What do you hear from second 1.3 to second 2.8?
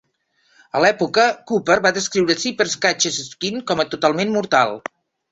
Cooper va descriure "Zipper